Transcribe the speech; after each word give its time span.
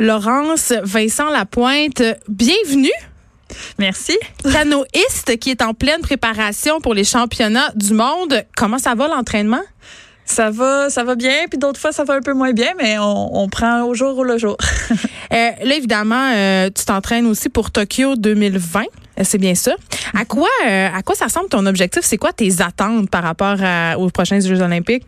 Laurence 0.00 0.72
Vincent 0.82 1.30
Lapointe, 1.30 2.02
bienvenue. 2.28 2.90
Merci. 3.78 4.18
Canoïste 4.42 5.38
qui 5.38 5.50
est 5.50 5.62
en 5.62 5.72
pleine 5.72 6.00
préparation 6.00 6.80
pour 6.80 6.94
les 6.94 7.04
championnats 7.04 7.70
du 7.76 7.94
monde. 7.94 8.42
Comment 8.56 8.78
ça 8.78 8.96
va 8.96 9.06
l'entraînement? 9.06 9.62
Ça 10.24 10.50
va, 10.50 10.90
ça 10.90 11.04
va 11.04 11.14
bien, 11.14 11.46
puis 11.48 11.58
d'autres 11.58 11.78
fois 11.78 11.92
ça 11.92 12.02
va 12.02 12.14
un 12.14 12.22
peu 12.22 12.32
moins 12.32 12.52
bien, 12.52 12.72
mais 12.76 12.98
on, 12.98 13.36
on 13.36 13.48
prend 13.48 13.82
au 13.82 13.94
jour 13.94 14.18
ou 14.18 14.24
le 14.24 14.36
jour. 14.36 14.56
euh, 14.90 14.96
là, 15.30 15.76
évidemment, 15.76 16.32
euh, 16.34 16.70
tu 16.74 16.84
t'entraînes 16.86 17.26
aussi 17.26 17.48
pour 17.48 17.70
Tokyo 17.70 18.16
2020. 18.16 18.80
Euh, 18.80 19.22
c'est 19.22 19.38
bien 19.38 19.54
ça. 19.54 19.76
À 20.12 20.24
quoi, 20.24 20.48
euh, 20.66 20.88
à 20.92 21.02
quoi 21.02 21.14
ça 21.14 21.26
ressemble 21.26 21.50
ton 21.50 21.66
objectif? 21.66 22.02
C'est 22.02 22.16
quoi 22.16 22.32
tes 22.32 22.62
attentes 22.62 23.10
par 23.10 23.22
rapport 23.22 23.58
à, 23.62 23.96
aux 23.96 24.10
prochains 24.10 24.40
Jeux 24.40 24.60
olympiques? 24.60 25.06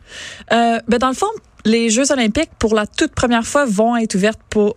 Ben 0.49 0.81
dans 1.01 1.09
le 1.09 1.15
fond, 1.15 1.27
les 1.67 1.91
Jeux 1.91 2.13
olympiques, 2.13 2.51
pour 2.59 2.75
la 2.75 2.87
toute 2.87 3.13
première 3.13 3.45
fois, 3.45 3.67
vont 3.67 3.97
être 3.97 4.15
ouverts 4.15 4.39
pour, 4.49 4.75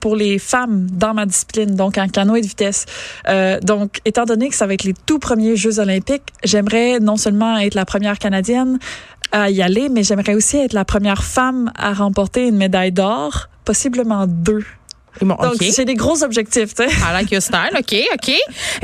pour 0.00 0.16
les 0.16 0.38
femmes 0.38 0.88
dans 0.90 1.14
ma 1.14 1.24
discipline, 1.24 1.76
donc 1.76 1.96
en 1.98 2.08
canoë 2.08 2.40
de 2.40 2.46
vitesse. 2.46 2.84
Euh, 3.28 3.60
donc, 3.60 4.00
étant 4.04 4.24
donné 4.24 4.48
que 4.48 4.56
ça 4.56 4.66
va 4.66 4.74
être 4.74 4.84
les 4.84 4.94
tout 5.06 5.20
premiers 5.20 5.56
Jeux 5.56 5.78
olympiques, 5.78 6.32
j'aimerais 6.44 6.98
non 6.98 7.16
seulement 7.16 7.56
être 7.58 7.74
la 7.74 7.84
première 7.84 8.18
Canadienne 8.18 8.78
à 9.30 9.50
y 9.50 9.62
aller, 9.62 9.88
mais 9.88 10.02
j'aimerais 10.02 10.34
aussi 10.34 10.58
être 10.58 10.74
la 10.74 10.84
première 10.84 11.22
femme 11.22 11.72
à 11.76 11.94
remporter 11.94 12.48
une 12.48 12.56
médaille 12.56 12.92
d'or, 12.92 13.48
possiblement 13.64 14.26
deux. 14.26 14.64
Bon, 15.20 15.34
Donc, 15.34 15.54
okay. 15.54 15.70
c'est 15.70 15.84
des 15.84 15.94
gros 15.94 16.22
objectifs, 16.24 16.74
tu 16.74 16.84
sais. 16.84 16.90
I 16.90 17.12
like 17.12 17.30
your 17.30 17.42
style. 17.42 17.70
OK, 17.78 17.94
OK. 18.14 18.34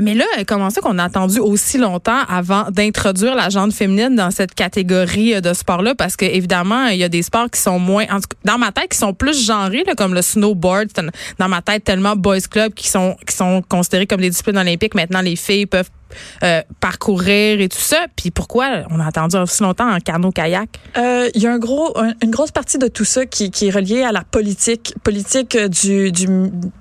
Mais 0.02 0.14
là, 0.14 0.24
comment 0.46 0.70
ça 0.70 0.80
qu'on 0.80 0.98
a 0.98 1.04
attendu 1.04 1.38
aussi 1.38 1.78
longtemps 1.78 2.22
avant 2.28 2.66
d'introduire 2.70 3.34
la 3.34 3.48
jante 3.48 3.72
féminine 3.72 4.14
dans 4.14 4.30
cette 4.30 4.54
catégorie 4.54 5.40
de 5.40 5.52
sport-là? 5.52 5.94
Parce 5.94 6.16
que, 6.16 6.24
évidemment, 6.24 6.86
il 6.86 6.98
y 6.98 7.04
a 7.04 7.08
des 7.08 7.22
sports 7.22 7.50
qui 7.50 7.60
sont 7.60 7.78
moins, 7.78 8.04
en 8.10 8.16
tout 8.20 8.28
cas, 8.28 8.52
dans 8.52 8.58
ma 8.58 8.72
tête, 8.72 8.90
qui 8.90 8.98
sont 8.98 9.14
plus 9.14 9.44
genrés, 9.44 9.84
là, 9.86 9.94
comme 9.94 10.14
le 10.14 10.22
snowboard. 10.22 10.90
Dans 11.38 11.48
ma 11.48 11.62
tête, 11.62 11.84
tellement 11.84 12.14
boys 12.14 12.40
club 12.50 12.74
qui 12.74 12.88
sont, 12.88 13.16
qui 13.26 13.34
sont 13.34 13.62
considérés 13.68 14.06
comme 14.06 14.20
des 14.20 14.30
disciplines 14.30 14.58
olympiques. 14.58 14.94
Maintenant, 14.94 15.20
les 15.20 15.36
filles 15.36 15.66
peuvent 15.66 15.90
euh, 16.42 16.62
parcourir 16.80 17.60
et 17.60 17.68
tout 17.68 17.78
ça. 17.78 18.06
Puis 18.16 18.30
pourquoi 18.30 18.84
on 18.90 19.00
a 19.00 19.06
attendu 19.06 19.36
aussi 19.36 19.62
longtemps 19.62 19.90
en 19.90 19.98
canot-kayak? 19.98 20.68
Il 20.96 21.02
euh, 21.02 21.30
y 21.34 21.46
a 21.46 21.52
un 21.52 21.58
gros, 21.58 21.96
un, 21.98 22.12
une 22.22 22.30
grosse 22.30 22.50
partie 22.50 22.78
de 22.78 22.88
tout 22.88 23.04
ça 23.04 23.26
qui, 23.26 23.50
est 23.60 23.70
reliée 23.70 24.02
à 24.02 24.12
la 24.12 24.22
politique, 24.22 24.94
politique 25.02 25.56
du, 25.56 26.12
du 26.12 26.28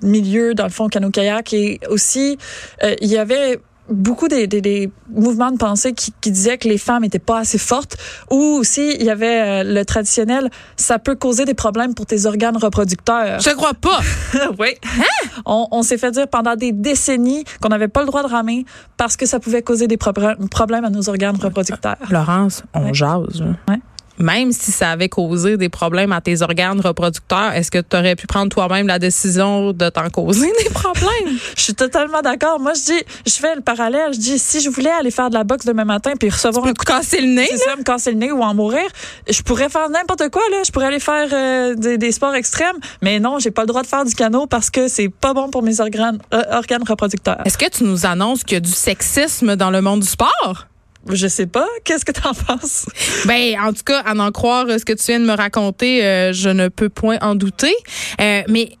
milieu, 0.02 0.54
dans 0.54 0.64
le 0.64 0.70
fond, 0.70 0.88
canot-kayak. 0.88 1.52
Et 1.52 1.80
aussi, 1.88 2.38
il 2.82 2.86
euh, 2.86 2.94
y 3.00 3.16
avait 3.16 3.60
beaucoup 3.88 4.28
des, 4.28 4.46
des, 4.46 4.60
des, 4.60 4.90
mouvements 5.10 5.50
de 5.50 5.56
pensée 5.56 5.92
qui, 5.92 6.12
qui 6.20 6.30
disaient 6.30 6.58
que 6.58 6.68
les 6.68 6.78
femmes 6.78 7.04
étaient 7.04 7.18
pas 7.18 7.38
assez 7.38 7.58
fortes 7.58 7.96
ou 8.30 8.36
aussi 8.36 8.94
il 8.98 9.04
y 9.04 9.10
avait 9.10 9.40
euh, 9.40 9.74
le 9.74 9.84
traditionnel 9.84 10.50
ça 10.76 10.98
peut 10.98 11.14
causer 11.14 11.44
des 11.44 11.54
problèmes 11.54 11.94
pour 11.94 12.06
tes 12.06 12.26
organes 12.26 12.56
reproducteurs. 12.56 13.40
Je 13.40 13.50
crois 13.50 13.74
pas. 13.74 14.00
oui. 14.58 14.74
Hein? 14.84 15.28
On, 15.46 15.68
on 15.70 15.82
s'est 15.82 15.98
fait 15.98 16.10
dire 16.10 16.28
pendant 16.28 16.56
des 16.56 16.72
décennies 16.72 17.44
qu'on 17.60 17.68
n'avait 17.68 17.88
pas 17.88 18.00
le 18.00 18.06
droit 18.06 18.22
de 18.22 18.28
ramer 18.28 18.64
parce 18.96 19.16
que 19.16 19.26
ça 19.26 19.40
pouvait 19.40 19.62
causer 19.62 19.86
des 19.86 19.96
pro 19.96 20.12
problèmes 20.50 20.84
à 20.84 20.90
nos 20.90 21.08
organes 21.08 21.36
reproducteurs. 21.36 21.96
Laurence, 22.10 22.62
on 22.74 22.84
ouais. 22.84 22.94
jase. 22.94 23.42
Ouais 23.68 23.78
même 24.18 24.52
si 24.52 24.72
ça 24.72 24.90
avait 24.90 25.08
causé 25.08 25.56
des 25.56 25.68
problèmes 25.68 26.12
à 26.12 26.20
tes 26.20 26.42
organes 26.42 26.80
reproducteurs, 26.80 27.52
est-ce 27.52 27.70
que 27.70 27.78
tu 27.78 27.96
aurais 27.96 28.16
pu 28.16 28.26
prendre 28.26 28.50
toi-même 28.50 28.86
la 28.86 28.98
décision 28.98 29.72
de 29.72 29.88
t'en 29.88 30.08
causer 30.10 30.52
des 30.62 30.70
problèmes? 30.70 31.38
je 31.56 31.62
suis 31.62 31.74
totalement 31.74 32.20
d'accord. 32.22 32.60
Moi, 32.60 32.72
je 32.74 32.92
dis, 32.92 33.02
je 33.26 33.32
fais 33.32 33.54
le 33.54 33.60
parallèle. 33.60 34.12
Je 34.12 34.18
dis, 34.18 34.38
si 34.38 34.60
je 34.60 34.70
voulais 34.70 34.90
aller 34.90 35.10
faire 35.10 35.30
de 35.30 35.34
la 35.34 35.44
boxe 35.44 35.64
demain 35.64 35.84
matin 35.84 36.12
puis 36.18 36.30
recevoir 36.30 36.66
un 36.66 36.74
coup 36.74 36.84
de 36.84 36.90
casser 36.90 37.20
le 37.20 37.28
nez, 37.28 37.48
c'est 37.50 37.58
ça, 37.58 37.76
me 37.76 37.82
casser 37.82 38.12
le 38.12 38.18
nez 38.18 38.32
ou 38.32 38.42
en 38.42 38.54
mourir, 38.54 38.86
je 39.28 39.42
pourrais 39.42 39.68
faire 39.68 39.88
n'importe 39.90 40.28
quoi, 40.30 40.42
là. 40.50 40.62
Je 40.66 40.72
pourrais 40.72 40.86
aller 40.86 41.00
faire 41.00 41.28
euh, 41.32 41.74
des, 41.74 41.98
des, 41.98 42.12
sports 42.12 42.34
extrêmes. 42.34 42.76
Mais 43.02 43.20
non, 43.20 43.38
j'ai 43.38 43.50
pas 43.50 43.62
le 43.62 43.68
droit 43.68 43.82
de 43.82 43.86
faire 43.86 44.04
du 44.04 44.14
canot 44.14 44.46
parce 44.46 44.70
que 44.70 44.88
c'est 44.88 45.08
pas 45.08 45.34
bon 45.34 45.50
pour 45.50 45.62
mes 45.62 45.80
organes, 45.80 46.18
euh, 46.34 46.42
organes 46.52 46.82
reproducteurs. 46.86 47.38
Est-ce 47.44 47.58
que 47.58 47.68
tu 47.68 47.84
nous 47.84 48.06
annonces 48.06 48.44
qu'il 48.44 48.54
y 48.54 48.56
a 48.56 48.60
du 48.60 48.70
sexisme 48.70 49.56
dans 49.56 49.70
le 49.70 49.80
monde 49.80 50.00
du 50.00 50.08
sport? 50.08 50.66
Je 51.06 51.26
sais 51.26 51.46
pas. 51.46 51.66
Qu'est-ce 51.84 52.04
que 52.04 52.12
t'en 52.12 52.34
penses? 52.34 52.86
Ben, 53.26 53.58
en 53.60 53.72
tout 53.72 53.84
cas, 53.84 54.00
à 54.00 54.14
en 54.14 54.30
croire 54.30 54.66
ce 54.68 54.84
que 54.84 54.92
tu 54.92 55.04
viens 55.06 55.20
de 55.20 55.26
me 55.26 55.36
raconter, 55.36 56.04
euh, 56.04 56.32
je 56.32 56.50
ne 56.50 56.68
peux 56.68 56.88
point 56.88 57.18
en 57.20 57.34
douter. 57.34 57.74
Euh, 58.20 58.42
mais 58.48 58.76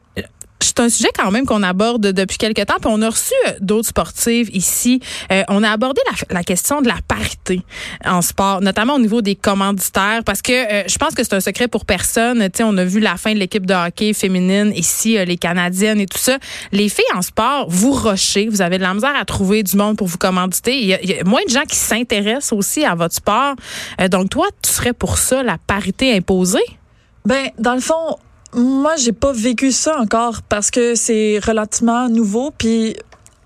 c'est 0.68 0.80
un 0.80 0.88
sujet 0.88 1.10
quand 1.16 1.30
même 1.30 1.46
qu'on 1.46 1.62
aborde 1.62 2.02
depuis 2.12 2.38
quelques 2.38 2.66
temps. 2.66 2.76
Puis 2.80 2.90
on 2.92 3.02
a 3.02 3.10
reçu 3.10 3.34
d'autres 3.60 3.88
sportives 3.88 4.50
ici. 4.54 5.00
Euh, 5.32 5.42
on 5.48 5.62
a 5.62 5.70
abordé 5.70 6.00
la, 6.30 6.42
question 6.42 6.80
de 6.80 6.88
la 6.88 6.98
parité 7.06 7.62
en 8.04 8.22
sport, 8.22 8.60
notamment 8.60 8.94
au 8.94 8.98
niveau 8.98 9.22
des 9.22 9.34
commanditaires, 9.34 10.22
parce 10.24 10.42
que 10.42 10.52
euh, 10.52 10.84
je 10.86 10.96
pense 10.98 11.14
que 11.14 11.22
c'est 11.24 11.34
un 11.34 11.40
secret 11.40 11.68
pour 11.68 11.84
personne. 11.84 12.48
On 12.60 12.76
a 12.76 12.84
vu 12.84 13.00
la 13.00 13.16
fin 13.16 13.32
de 13.32 13.38
l'équipe 13.38 13.66
de 13.66 13.74
hockey 13.74 14.12
féminine 14.12 14.72
ici, 14.74 15.18
euh, 15.18 15.24
les 15.24 15.36
Canadiennes 15.36 16.00
et 16.00 16.06
tout 16.06 16.18
ça. 16.18 16.38
Les 16.72 16.88
filles 16.88 17.04
en 17.14 17.22
sport, 17.22 17.66
vous 17.68 17.92
rochez, 17.92 18.48
vous 18.48 18.62
avez 18.62 18.78
de 18.78 18.82
la 18.82 18.94
misère 18.94 19.14
à 19.18 19.24
trouver 19.24 19.62
du 19.62 19.76
monde 19.76 19.96
pour 19.96 20.06
vous 20.06 20.18
commanditer. 20.18 20.78
Il 20.78 20.86
y 20.86 20.94
a, 20.94 21.02
il 21.02 21.10
y 21.10 21.18
a 21.18 21.24
moins 21.24 21.44
de 21.46 21.50
gens 21.50 21.64
qui 21.64 21.76
s'intéressent 21.76 22.52
aussi 22.52 22.84
à 22.84 22.94
votre 22.94 23.14
sport. 23.14 23.54
Euh, 24.00 24.08
donc 24.08 24.30
toi, 24.30 24.46
tu 24.62 24.70
serais 24.70 24.92
pour 24.92 25.18
ça 25.18 25.42
la 25.42 25.58
parité 25.58 26.14
imposée? 26.14 26.58
Ben, 27.24 27.50
dans 27.58 27.74
le 27.74 27.80
fond, 27.80 28.16
moi, 28.54 28.96
j'ai 28.96 29.12
pas 29.12 29.32
vécu 29.32 29.72
ça 29.72 29.98
encore 29.98 30.42
parce 30.42 30.70
que 30.70 30.94
c'est 30.94 31.38
relativement 31.38 32.08
nouveau. 32.08 32.50
Puis 32.56 32.96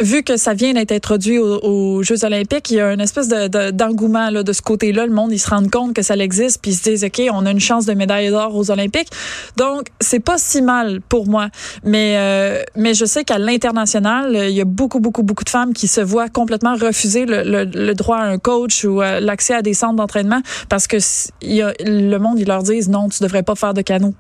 vu 0.03 0.23
que 0.23 0.37
ça 0.37 0.55
vient 0.55 0.73
d'être 0.73 0.93
introduit 0.93 1.39
aux, 1.39 1.59
aux, 1.65 2.03
Jeux 2.03 2.25
olympiques, 2.25 2.71
il 2.71 2.77
y 2.77 2.81
a 2.81 2.93
une 2.93 3.01
espèce 3.01 3.29
de, 3.29 3.49
de, 3.49 3.71
d'engouement 3.71 4.31
là, 4.31 4.43
de 4.43 4.53
ce 4.53 4.63
côté-là. 4.63 5.07
Le 5.07 5.13
monde, 5.13 5.33
ils 5.33 5.39
se 5.39 5.49
rendent 5.49 5.71
compte 5.71 5.95
que 5.95 6.03
ça 6.03 6.15
existe, 6.17 6.61
puis 6.61 6.73
ils 6.73 6.77
se 6.77 6.83
disent, 6.83 7.05
OK, 7.05 7.23
on 7.33 7.47
a 7.47 7.51
une 7.51 7.61
chance 7.61 7.87
de 7.87 7.95
médaille 7.95 8.31
d'or 8.31 8.55
aux 8.55 8.71
Olympiques. 8.71 9.09
Donc, 9.57 9.87
c'est 10.01 10.21
pas 10.21 10.39
si 10.39 10.63
mal 10.63 11.01
pour 11.09 11.27
moi. 11.27 11.49
Mais, 11.85 12.17
euh, 12.17 12.63
mais 12.77 12.95
je 12.95 13.05
sais 13.05 13.25
qu'à 13.25 13.39
l'international, 13.39 14.37
il 14.49 14.55
y 14.55 14.61
a 14.61 14.65
beaucoup, 14.65 15.01
beaucoup, 15.01 15.23
beaucoup 15.23 15.45
de 15.45 15.51
femmes 15.51 15.73
qui 15.73 15.89
se 15.89 16.01
voient 16.01 16.29
complètement 16.29 16.75
refuser 16.75 17.25
le, 17.25 17.43
le, 17.43 17.65
le 17.65 17.95
droit 17.95 18.19
à 18.19 18.25
un 18.25 18.39
coach 18.39 18.85
ou 18.85 19.01
euh, 19.01 19.21
l'accès 19.21 19.55
à 19.55 19.63
des 19.63 19.75
centres 19.75 19.97
d'entraînement 19.97 20.41
parce 20.69 20.87
que 20.87 20.97
y 21.43 21.63
a, 21.63 21.73
le 21.85 22.17
monde, 22.19 22.39
ils 22.39 22.47
leur 22.47 22.63
disent, 22.63 22.89
non, 22.89 23.09
tu 23.09 23.23
devrais 23.23 23.43
pas 23.43 23.55
faire 23.55 23.75
de 23.75 23.83
canot. 23.83 24.15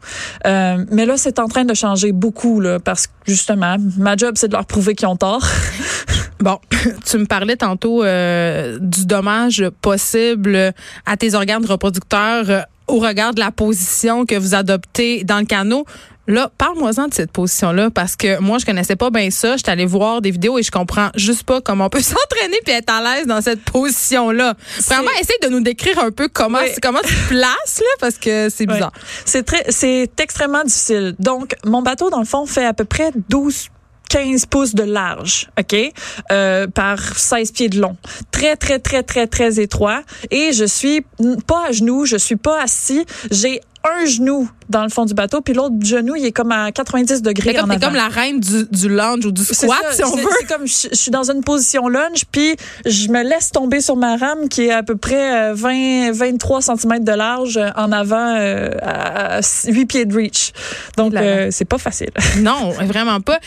Euh, 0.46 0.84
mais 0.90 1.06
là, 1.06 1.16
c'est 1.16 1.38
en 1.38 1.48
train 1.48 1.64
de 1.64 1.74
changer 1.74 2.12
beaucoup, 2.12 2.60
là, 2.60 2.78
parce 2.78 3.06
que 3.06 3.12
justement, 3.26 3.76
ma 3.98 4.16
job, 4.16 4.34
c'est 4.36 4.48
de 4.48 4.52
leur 4.54 4.66
prouver 4.66 4.94
qu'ils 4.94 5.08
ont 5.08 5.16
tort. 5.16 5.46
Bon, 6.42 6.58
tu 7.04 7.18
me 7.18 7.26
parlais 7.26 7.56
tantôt 7.56 8.02
euh, 8.02 8.76
du 8.80 9.06
dommage 9.06 9.64
possible 9.80 10.72
à 11.06 11.16
tes 11.16 11.34
organes 11.34 11.64
reproducteurs 11.64 12.50
euh, 12.50 12.60
au 12.88 12.98
regard 12.98 13.32
de 13.32 13.38
la 13.38 13.52
position 13.52 14.26
que 14.26 14.34
vous 14.34 14.54
adoptez 14.56 15.22
dans 15.22 15.38
le 15.38 15.44
canot. 15.44 15.86
Là, 16.28 16.50
parle-moi-en 16.56 17.08
de 17.08 17.14
cette 17.14 17.32
position-là, 17.32 17.90
parce 17.90 18.14
que 18.14 18.40
moi, 18.40 18.58
je 18.58 18.64
connaissais 18.64 18.94
pas 18.94 19.10
bien 19.10 19.30
ça. 19.30 19.56
Je 19.56 19.62
suis 19.62 19.70
allée 19.70 19.86
voir 19.86 20.20
des 20.20 20.30
vidéos 20.30 20.56
et 20.56 20.62
je 20.62 20.70
comprends 20.70 21.10
juste 21.16 21.42
pas 21.42 21.60
comment 21.60 21.86
on 21.86 21.90
peut 21.90 22.00
s'entraîner 22.02 22.58
puis 22.64 22.74
être 22.74 22.92
à 22.92 23.02
l'aise 23.02 23.26
dans 23.26 23.40
cette 23.40 23.62
position-là. 23.62 24.54
Vraiment, 24.86 25.10
essaye 25.20 25.38
de 25.42 25.48
nous 25.48 25.60
décrire 25.60 25.98
un 25.98 26.12
peu 26.12 26.28
comment, 26.32 26.60
oui. 26.62 26.70
comment 26.80 27.00
tu 27.04 27.14
te 27.14 27.28
places, 27.28 27.80
là, 27.80 27.96
parce 28.00 28.18
que 28.18 28.48
c'est 28.50 28.66
bizarre. 28.66 28.92
Oui. 28.94 29.02
C'est 29.24 29.42
très, 29.44 29.64
c'est 29.68 30.10
extrêmement 30.20 30.62
difficile. 30.62 31.14
Donc, 31.18 31.54
mon 31.64 31.82
bateau, 31.82 32.08
dans 32.10 32.20
le 32.20 32.24
fond, 32.24 32.46
fait 32.46 32.66
à 32.66 32.72
peu 32.72 32.84
près 32.84 33.10
12 33.28 33.68
15 34.12 34.44
pouces 34.44 34.74
de 34.74 34.82
large, 34.82 35.48
OK, 35.58 35.74
euh, 36.30 36.66
par 36.66 36.98
16 37.00 37.52
pieds 37.52 37.70
de 37.70 37.80
long. 37.80 37.96
Très, 38.30 38.56
très, 38.56 38.78
très, 38.78 39.02
très, 39.02 39.26
très 39.26 39.58
étroit. 39.58 40.02
Et 40.30 40.52
je 40.52 40.66
suis 40.66 41.00
pas 41.46 41.68
à 41.68 41.72
genoux, 41.72 42.04
je 42.04 42.18
suis 42.18 42.36
pas 42.36 42.60
assis. 42.62 43.06
J'ai 43.30 43.62
un 43.84 44.04
genou 44.04 44.50
dans 44.72 44.82
le 44.82 44.88
fond 44.88 45.04
du 45.04 45.14
bateau, 45.14 45.40
puis 45.40 45.54
l'autre 45.54 45.76
genou, 45.82 46.16
il 46.16 46.24
est 46.24 46.32
comme 46.32 46.50
à 46.50 46.72
90 46.72 47.22
degrés 47.22 47.54
comme, 47.54 47.70
en 47.70 47.74
avant. 47.74 47.86
comme 47.86 47.94
la 47.94 48.08
reine 48.08 48.40
du, 48.40 48.64
du 48.70 48.88
lunge 48.88 49.24
ou 49.24 49.30
du 49.30 49.44
squat, 49.44 49.78
ça, 49.90 49.92
si 49.92 50.04
on 50.04 50.16
veut. 50.16 50.28
C'est 50.40 50.46
comme, 50.46 50.66
je, 50.66 50.88
je, 50.90 50.96
suis 50.96 51.10
dans 51.10 51.30
une 51.30 51.44
position 51.44 51.88
lunge, 51.88 52.24
puis 52.32 52.56
je 52.84 53.08
me 53.08 53.22
laisse 53.22 53.50
tomber 53.50 53.80
sur 53.80 53.96
ma 53.96 54.16
rame 54.16 54.48
qui 54.48 54.66
est 54.66 54.72
à 54.72 54.82
peu 54.82 54.96
près 54.96 55.52
20, 55.52 56.12
23 56.12 56.62
cm 56.62 57.04
de 57.04 57.12
large 57.12 57.60
en 57.76 57.92
avant 57.92 58.36
euh, 58.38 58.70
à 58.82 59.40
8 59.66 59.86
pieds 59.86 60.04
de 60.04 60.14
reach. 60.14 60.52
Donc, 60.96 61.14
euh, 61.14 61.48
c'est 61.50 61.64
pas 61.64 61.78
facile. 61.78 62.10
Non, 62.38 62.70
vraiment 62.70 63.20
pas. 63.20 63.38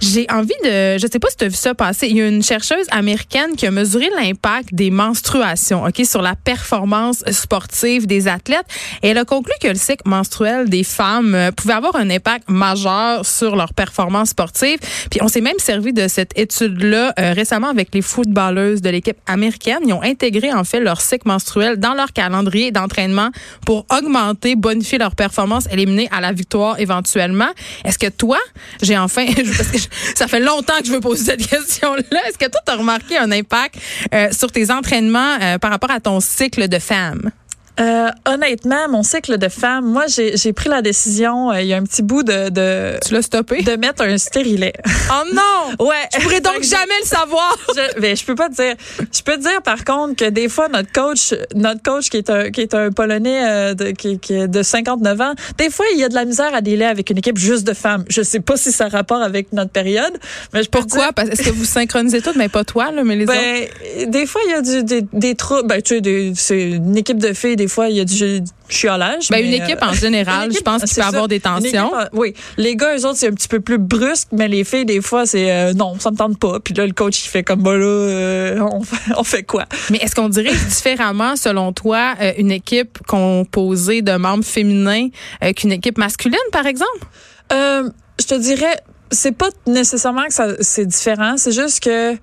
J'ai 0.00 0.26
envie 0.30 0.54
de, 0.64 0.98
je 0.98 1.06
sais 1.10 1.18
pas 1.18 1.28
si 1.28 1.36
tu 1.36 1.44
as 1.44 1.48
vu 1.48 1.54
ça 1.54 1.74
passer, 1.74 2.08
il 2.08 2.16
y 2.16 2.22
a 2.22 2.26
une 2.26 2.42
chercheuse 2.42 2.86
américaine 2.90 3.54
qui 3.56 3.66
a 3.66 3.70
mesuré 3.70 4.08
l'impact 4.16 4.70
des 4.72 4.90
menstruations, 4.90 5.84
OK, 5.84 6.00
sur 6.04 6.22
la 6.22 6.34
performance 6.34 7.22
sportive 7.30 8.06
des 8.06 8.28
athlètes. 8.28 8.66
Et 9.02 9.08
elle 9.08 9.18
a 9.18 9.24
conclu 9.24 9.52
que 9.60 9.68
le 9.68 9.74
cycle 9.74 10.08
menstruel 10.08 10.69
des 10.70 10.84
femmes 10.84 11.34
euh, 11.34 11.50
pouvait 11.50 11.74
avoir 11.74 11.96
un 11.96 12.08
impact 12.08 12.48
majeur 12.48 13.26
sur 13.26 13.56
leur 13.56 13.74
performance 13.74 14.30
sportive. 14.30 14.78
Puis 15.10 15.20
on 15.22 15.28
s'est 15.28 15.40
même 15.40 15.58
servi 15.58 15.92
de 15.92 16.08
cette 16.08 16.36
étude-là 16.38 17.12
euh, 17.18 17.32
récemment 17.32 17.68
avec 17.68 17.94
les 17.94 18.02
footballeuses 18.02 18.80
de 18.80 18.88
l'équipe 18.88 19.18
américaine. 19.26 19.80
Ils 19.86 19.92
ont 19.92 20.02
intégré 20.02 20.52
en 20.52 20.64
fait 20.64 20.80
leur 20.80 21.00
cycle 21.00 21.28
menstruel 21.28 21.76
dans 21.78 21.94
leur 21.94 22.12
calendrier 22.12 22.70
d'entraînement 22.70 23.30
pour 23.66 23.86
augmenter, 23.90 24.56
bonifier 24.56 24.98
leur 24.98 25.14
performance, 25.14 25.66
éliminer 25.70 26.08
à 26.12 26.20
la 26.20 26.32
victoire 26.32 26.78
éventuellement. 26.80 27.50
Est-ce 27.84 27.98
que 27.98 28.08
toi, 28.08 28.38
j'ai 28.82 28.96
enfin, 28.96 29.26
parce 29.56 29.68
que 29.68 29.78
ça 30.14 30.26
fait 30.26 30.40
longtemps 30.40 30.78
que 30.80 30.86
je 30.86 30.92
veux 30.92 31.00
poser 31.00 31.24
cette 31.24 31.46
question-là, 31.46 32.20
est-ce 32.28 32.38
que 32.38 32.50
toi, 32.50 32.60
tu 32.64 32.72
as 32.72 32.76
remarqué 32.76 33.18
un 33.18 33.30
impact 33.30 33.76
euh, 34.14 34.28
sur 34.32 34.50
tes 34.52 34.70
entraînements 34.70 35.36
euh, 35.42 35.58
par 35.58 35.70
rapport 35.70 35.90
à 35.90 36.00
ton 36.00 36.20
cycle 36.20 36.68
de 36.68 36.78
femme? 36.78 37.30
Euh, 37.78 38.10
honnêtement, 38.26 38.88
mon 38.88 39.02
cycle 39.02 39.38
de 39.38 39.48
femme, 39.48 39.86
moi, 39.86 40.04
j'ai 40.08 40.52
pris 40.52 40.68
la 40.68 40.82
décision, 40.82 41.50
euh, 41.50 41.62
il 41.62 41.68
y 41.68 41.74
a 41.74 41.76
un 41.76 41.84
petit 41.84 42.02
bout 42.02 42.22
de... 42.22 42.48
de 42.50 42.98
tu 43.06 43.14
l'as 43.14 43.22
stoppé? 43.22 43.62
De 43.62 43.76
mettre 43.76 44.02
un 44.02 44.18
stérilet. 44.18 44.72
Oh 45.12 45.24
non! 45.34 45.86
ouais. 45.86 46.08
Je 46.14 46.22
pourrais 46.22 46.40
donc 46.40 46.62
jamais 46.62 46.94
le 47.00 47.06
savoir. 47.06 47.56
je, 47.74 48.00
ben, 48.00 48.16
je 48.16 48.24
peux 48.24 48.36
pas 48.36 48.48
te 48.48 48.54
dire. 48.54 48.74
Je 49.12 49.22
peux 49.22 49.36
te 49.36 49.42
dire, 49.42 49.60
par 49.62 49.84
contre, 49.84 50.14
que 50.14 50.30
des 50.30 50.48
fois, 50.48 50.68
notre 50.68 50.92
coach, 50.92 51.34
notre 51.54 51.82
coach 51.82 52.10
qui 52.10 52.18
est 52.18 52.30
un, 52.30 52.50
qui 52.50 52.60
est 52.60 52.74
un 52.74 52.92
Polonais 52.92 53.44
euh, 53.44 53.74
de, 53.74 53.90
qui, 53.90 54.20
qui, 54.20 54.34
est 54.34 54.46
de 54.46 54.62
59 54.62 55.20
ans, 55.20 55.34
des 55.58 55.68
fois, 55.68 55.86
il 55.92 55.98
y 55.98 56.04
a 56.04 56.08
de 56.08 56.14
la 56.14 56.24
misère 56.24 56.54
à 56.54 56.60
délai 56.60 56.84
avec 56.84 57.10
une 57.10 57.18
équipe 57.18 57.38
juste 57.38 57.66
de 57.66 57.74
femmes. 57.74 58.04
Je 58.08 58.22
sais 58.22 58.38
pas 58.38 58.56
si 58.56 58.70
ça 58.70 58.84
a 58.84 58.88
rapport 58.88 59.20
avec 59.20 59.52
notre 59.52 59.72
période, 59.72 60.16
mais 60.52 60.62
je 60.62 60.68
Pourquoi? 60.68 61.12
Parce 61.12 61.30
Est-ce 61.30 61.42
que 61.42 61.50
vous 61.50 61.64
synchronisez 61.64 62.22
tout, 62.22 62.32
mais 62.36 62.48
pas 62.48 62.62
toi, 62.62 62.92
là, 62.92 63.02
mais 63.02 63.16
les 63.16 63.26
ben, 63.26 63.34
autres? 63.34 64.10
Des 64.10 64.26
fois, 64.26 64.40
il 64.46 64.50
y 64.52 64.54
a 64.54 64.62
du, 64.62 64.84
des, 64.84 65.02
des 65.12 65.34
trous. 65.34 65.64
Ben, 65.64 65.82
tu 65.82 65.98
sais, 65.98 66.32
c'est 66.36 66.70
une 66.70 66.96
équipe 66.96 67.18
de 67.18 67.32
filles, 67.32 67.56
des 67.56 67.66
fois, 67.70 67.88
il 67.88 67.96
y 67.96 68.00
a 68.00 68.04
du 68.04 68.42
chiolage. 68.68 69.28
Ben, 69.30 69.44
une 69.44 69.54
équipe 69.54 69.82
en 69.82 69.92
général, 70.06 70.52
je 70.52 70.60
pense 70.60 70.84
qu'il 70.84 70.94
peut 70.94 71.00
y 71.00 71.04
avoir 71.04 71.28
des 71.28 71.40
tensions. 71.40 71.92
oui. 72.12 72.34
Les 72.56 72.76
gars, 72.76 72.96
eux 72.96 73.06
autres, 73.06 73.18
c'est 73.18 73.28
un 73.28 73.32
petit 73.32 73.48
peu 73.48 73.60
plus 73.60 73.78
brusque, 73.78 74.28
mais 74.32 74.48
les 74.48 74.64
filles, 74.64 74.84
des 74.84 75.00
fois, 75.00 75.26
c'est 75.26 75.50
euh, 75.50 75.72
non, 75.72 75.98
ça 75.98 76.10
me 76.10 76.16
tente 76.16 76.38
pas. 76.38 76.60
Puis 76.60 76.74
là, 76.74 76.86
le 76.86 76.92
coach, 76.92 77.24
il 77.24 77.28
fait 77.28 77.42
comme, 77.42 77.62
bah 77.62 77.76
là, 77.76 77.84
euh, 77.84 78.60
on, 78.60 78.82
fait, 78.82 79.12
on, 79.16 79.24
fait, 79.24 79.42
quoi? 79.42 79.64
Mais 79.90 79.98
est-ce 79.98 80.14
qu'on 80.14 80.28
dirait 80.28 80.54
différemment, 80.68 81.36
selon 81.36 81.72
toi, 81.72 82.14
euh, 82.20 82.32
une 82.38 82.50
équipe 82.50 82.98
composée 83.06 84.02
de 84.02 84.12
membres 84.12 84.44
féminins 84.44 85.08
qu'une 85.56 85.72
équipe 85.72 85.98
masculine, 85.98 86.38
par 86.52 86.66
exemple? 86.66 87.06
je 87.52 88.26
te 88.26 88.34
dirais, 88.34 88.76
c'est 89.10 89.36
pas 89.36 89.48
nécessairement 89.66 90.26
que 90.26 90.34
ça, 90.34 90.48
c'est 90.60 90.86
différent. 90.86 91.34
C'est 91.36 91.52
juste 91.52 91.82
que 91.82 92.16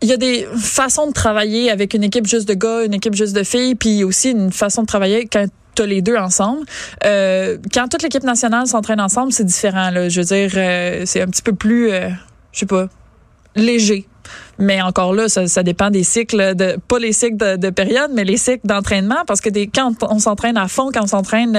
il 0.00 0.08
y 0.08 0.12
a 0.12 0.16
des 0.16 0.46
façons 0.56 1.08
de 1.08 1.12
travailler 1.12 1.70
avec 1.70 1.94
une 1.94 2.04
équipe 2.04 2.26
juste 2.26 2.48
de 2.48 2.54
gars, 2.54 2.84
une 2.84 2.94
équipe 2.94 3.14
juste 3.14 3.34
de 3.34 3.42
filles, 3.42 3.74
puis 3.74 4.04
aussi 4.04 4.30
une 4.30 4.52
façon 4.52 4.82
de 4.82 4.86
travailler 4.86 5.26
quand 5.26 5.46
tu 5.74 5.82
as 5.82 5.86
les 5.86 6.02
deux 6.02 6.16
ensemble. 6.16 6.64
Euh, 7.04 7.58
quand 7.72 7.88
toute 7.88 8.02
l'équipe 8.02 8.22
nationale 8.22 8.66
s'entraîne 8.66 9.00
ensemble, 9.00 9.32
c'est 9.32 9.44
différent. 9.44 9.90
Là. 9.90 10.08
Je 10.08 10.20
veux 10.20 10.26
dire, 10.26 10.50
euh, 10.56 11.02
c'est 11.04 11.20
un 11.20 11.26
petit 11.26 11.42
peu 11.42 11.52
plus, 11.52 11.90
euh, 11.90 12.10
je 12.52 12.60
sais 12.60 12.66
pas, 12.66 12.88
léger. 13.56 14.06
Mais 14.58 14.82
encore 14.82 15.12
là, 15.12 15.28
ça, 15.28 15.46
ça, 15.46 15.62
dépend 15.62 15.90
des 15.90 16.02
cycles, 16.02 16.54
de, 16.54 16.76
pas 16.88 16.98
les 16.98 17.12
cycles 17.12 17.36
de, 17.36 17.56
de 17.56 17.70
période, 17.70 18.10
mais 18.12 18.24
les 18.24 18.36
cycles 18.36 18.66
d'entraînement. 18.66 19.24
Parce 19.26 19.40
que 19.40 19.48
des, 19.48 19.66
quand 19.68 19.92
on 20.02 20.18
s'entraîne 20.18 20.56
à 20.56 20.68
fond, 20.68 20.90
quand 20.92 21.04
on 21.04 21.08
s'entraîne 21.08 21.58